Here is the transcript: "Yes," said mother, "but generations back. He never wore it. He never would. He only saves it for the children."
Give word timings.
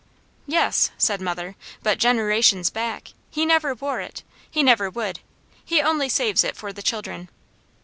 "Yes," 0.47 0.89
said 0.97 1.21
mother, 1.21 1.55
"but 1.83 1.99
generations 1.99 2.71
back. 2.71 3.09
He 3.29 3.45
never 3.45 3.75
wore 3.75 4.01
it. 4.01 4.23
He 4.49 4.63
never 4.63 4.89
would. 4.89 5.19
He 5.63 5.79
only 5.79 6.09
saves 6.09 6.43
it 6.43 6.57
for 6.57 6.73
the 6.73 6.81
children." 6.81 7.29